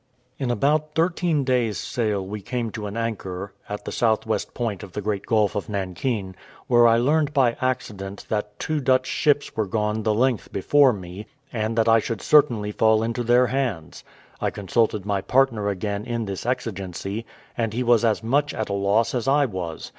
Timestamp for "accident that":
7.61-8.57